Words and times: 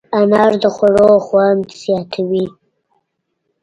انار 0.19 0.53
د 0.61 0.63
خوړو 0.75 1.09
خوند 1.25 1.61
زیاتوي. 1.81 2.45